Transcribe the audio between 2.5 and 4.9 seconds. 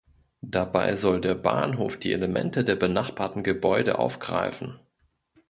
der benachbarten Gebäude aufgreifen.